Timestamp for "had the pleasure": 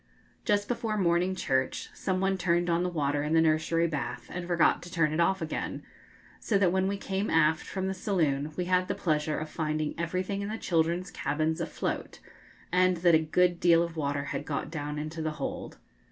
8.65-9.37